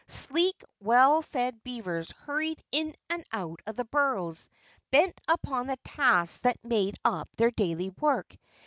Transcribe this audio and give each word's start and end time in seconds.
Sleek, 0.07 0.63
well 0.79 1.21
fed 1.21 1.61
beavers 1.63 2.09
hurried 2.09 2.59
in 2.71 2.95
and 3.11 3.23
out 3.31 3.59
of 3.67 3.75
the 3.75 3.85
burrows, 3.85 4.49
bent 4.89 5.21
upon 5.27 5.67
the 5.67 5.77
tasks 5.85 6.39
that 6.39 6.57
made 6.63 6.95
up 7.05 7.29
their 7.35 7.51
daily 7.51 7.91
work. 7.91 8.35